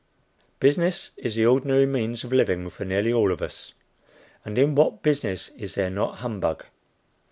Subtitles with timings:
[0.59, 3.73] Business is the ordinary means of living for nearly all of us.
[4.43, 6.65] And in what business is there not humbug?